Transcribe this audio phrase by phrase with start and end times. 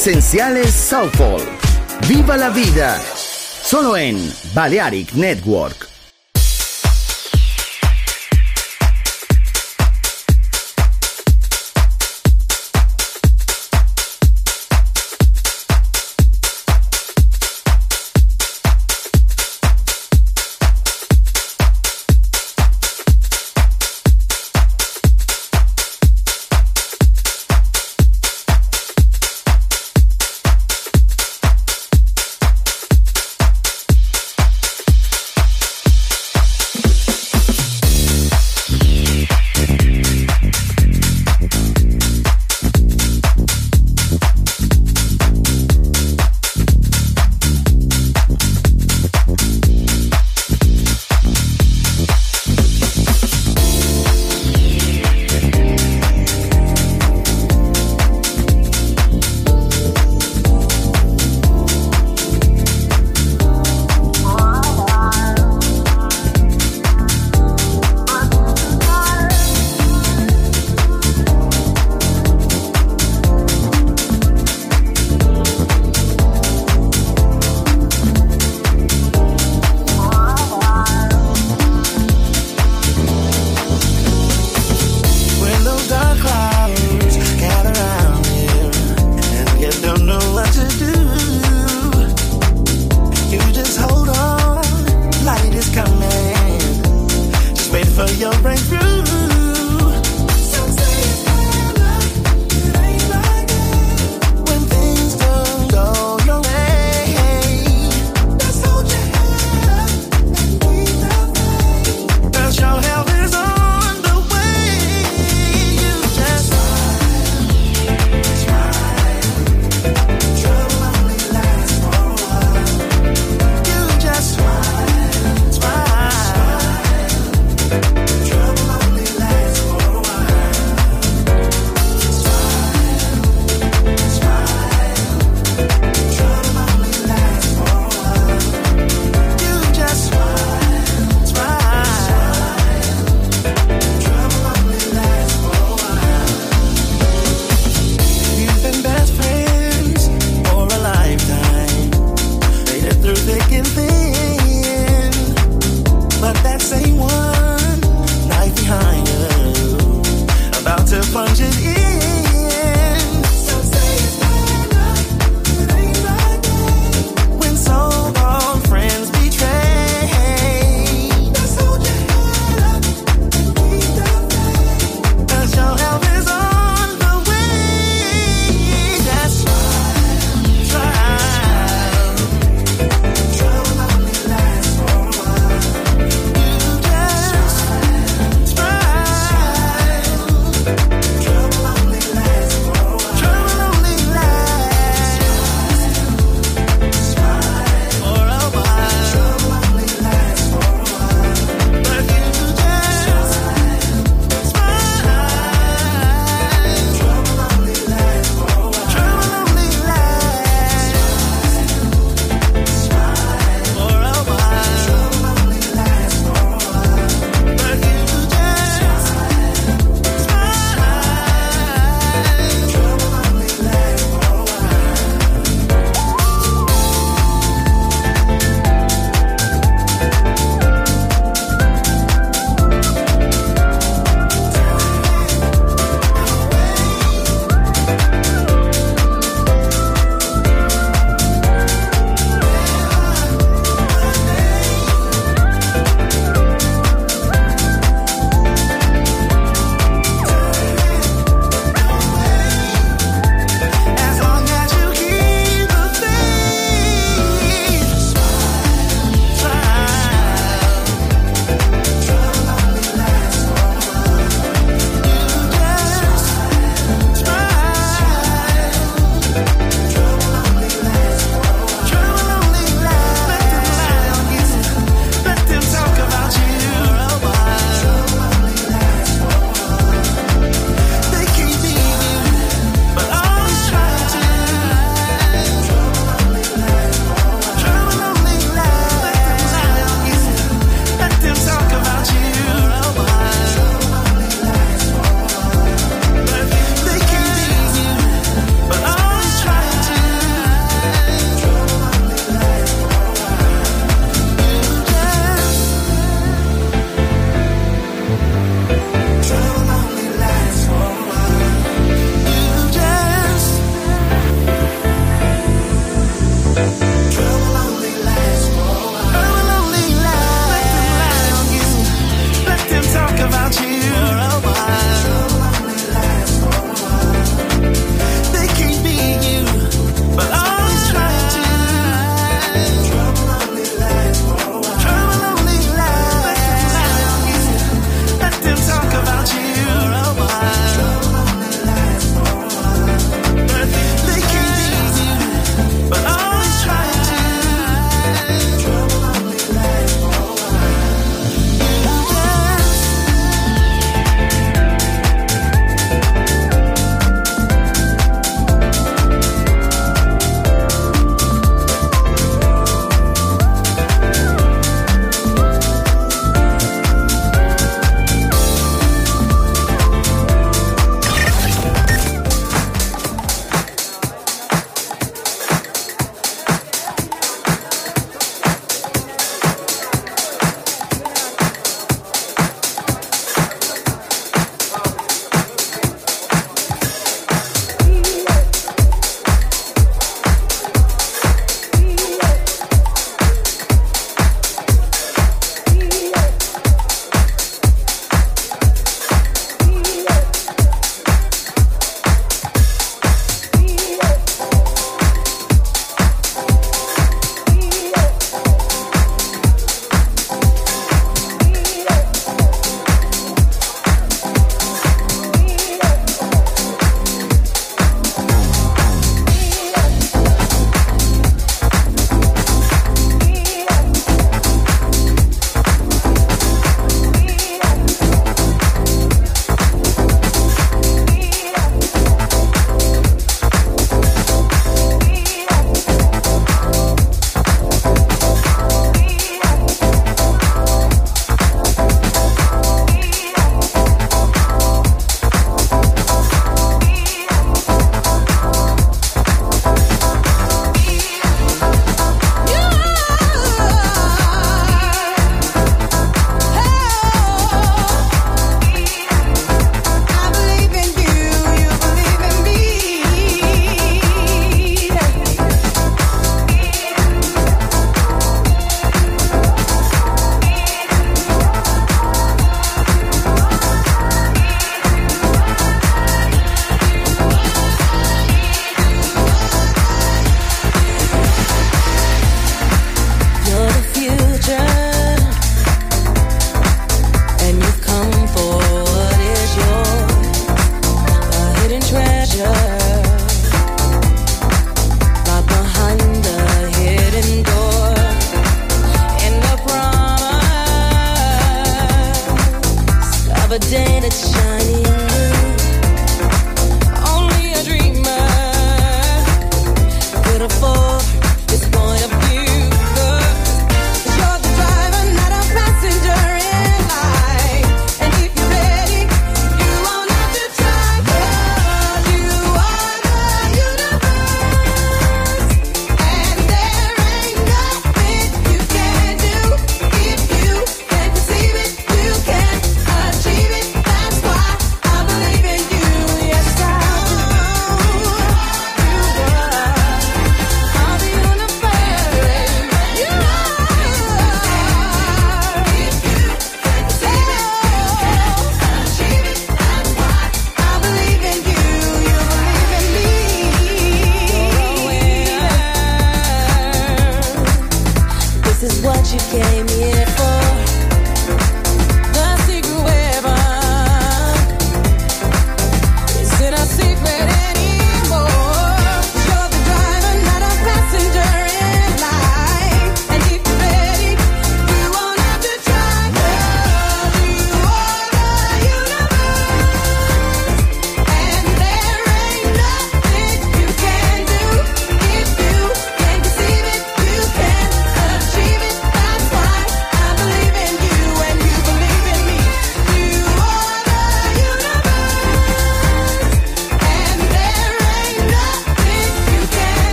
[0.00, 1.42] Esenciales Soulful.
[2.08, 2.98] Viva la vida.
[3.14, 4.16] Solo en
[4.54, 5.89] Balearic Network.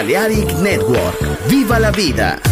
[0.00, 1.46] Balearic Network.
[1.46, 2.49] ¡Viva la vida!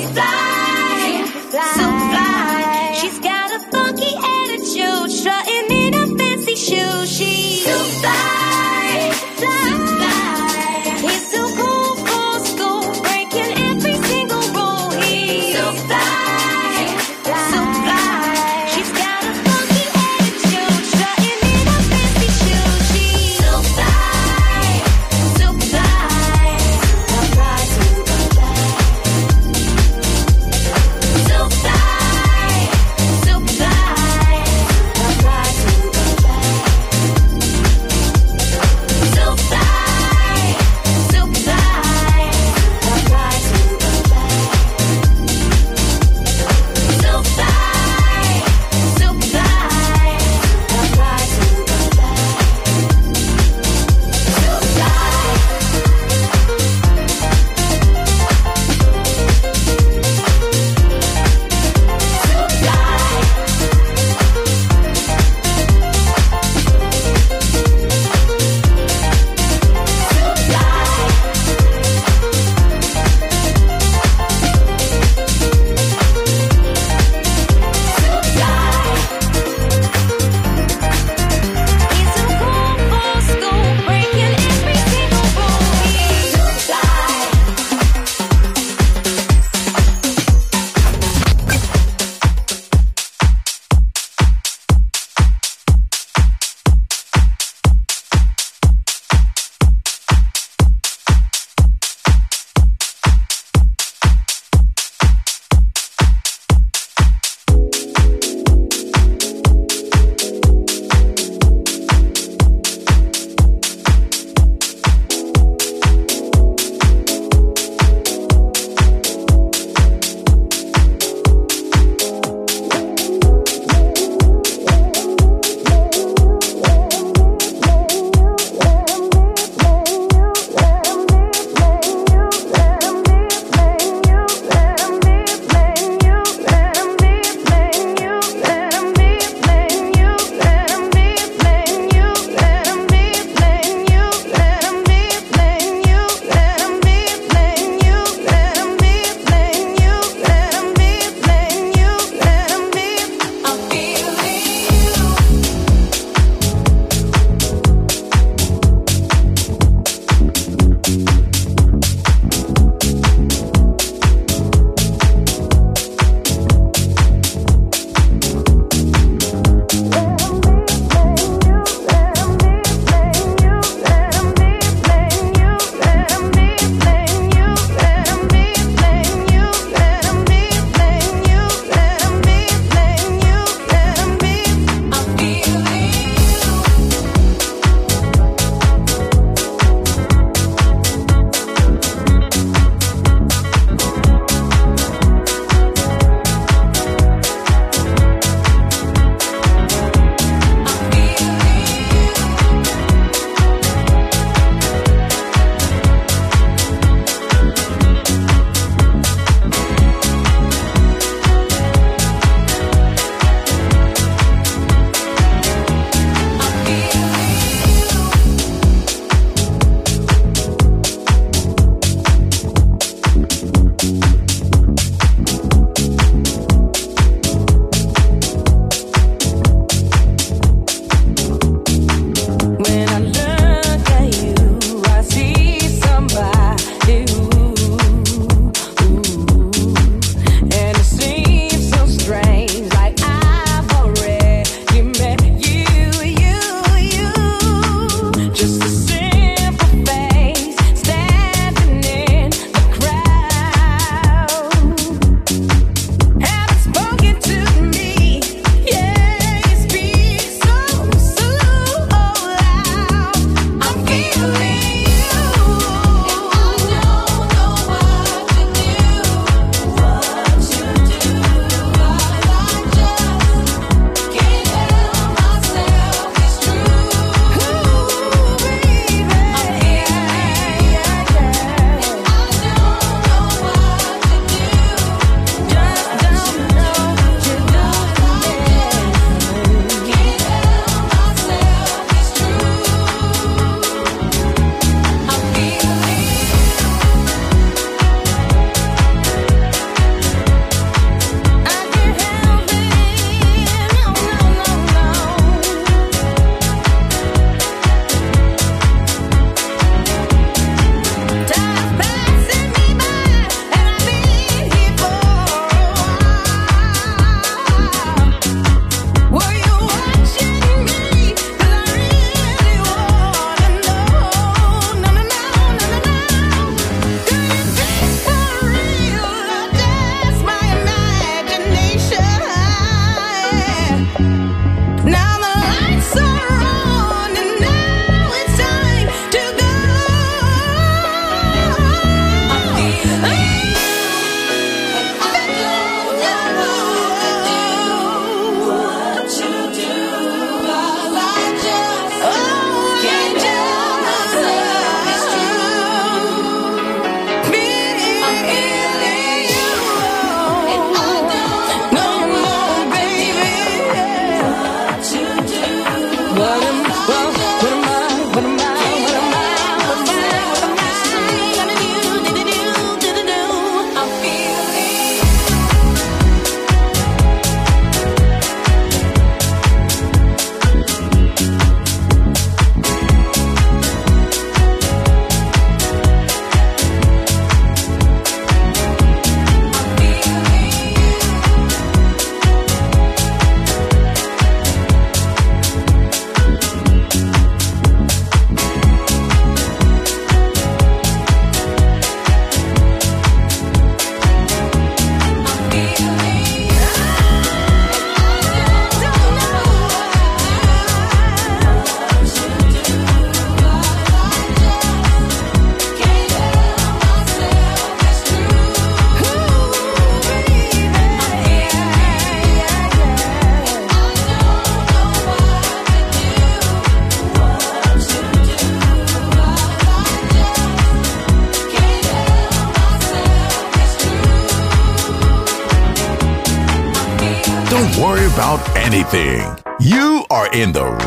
[0.00, 0.49] Stop.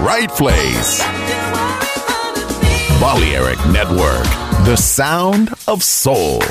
[0.03, 0.99] Right place.
[2.99, 4.25] Balearic Network,
[4.65, 6.41] the sound of soul.